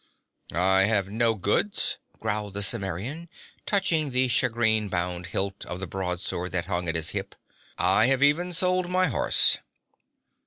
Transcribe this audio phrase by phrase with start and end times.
[0.51, 3.29] 'I have no goods,' growled the Cimmerian,
[3.67, 7.35] touching the shagreen bound hilt of the broadsword that hung at his hip.
[7.77, 9.59] 'I have even sold my horse.'